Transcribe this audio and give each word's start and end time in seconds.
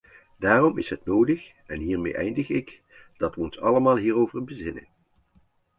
Daarom 0.37 0.77
is 0.77 0.89
het 0.89 1.05
nodig, 1.05 1.51
en 1.65 1.79
hiermee 1.79 2.13
eindig 2.13 2.49
ik, 2.49 2.81
dat 3.17 3.35
we 3.35 3.41
ons 3.41 3.59
allemaal 3.59 3.95
hierover 3.97 4.43
bezinnen. 4.43 4.87